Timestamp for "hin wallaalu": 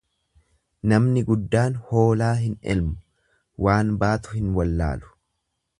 4.39-5.17